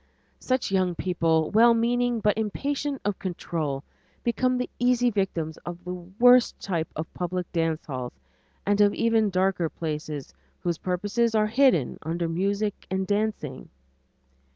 [0.39, 3.83] Such young people, well meaning but impatient of control,
[4.23, 8.17] become the easy victims of the worst type of public dance halls,
[8.65, 13.69] and of even darker places, whose purposes are hidden under music and dancing.